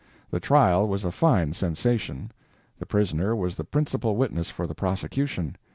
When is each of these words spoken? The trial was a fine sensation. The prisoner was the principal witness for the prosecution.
The 0.31 0.39
trial 0.39 0.87
was 0.87 1.05
a 1.05 1.11
fine 1.11 1.53
sensation. 1.53 2.31
The 2.79 2.87
prisoner 2.87 3.35
was 3.35 3.55
the 3.55 3.63
principal 3.63 4.15
witness 4.15 4.49
for 4.49 4.65
the 4.65 4.73
prosecution. 4.73 5.57